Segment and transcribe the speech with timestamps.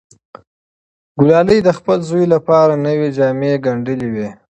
[1.19, 4.29] ګلالۍ د خپل زوی لپاره نوې جامې ګنډلې وې.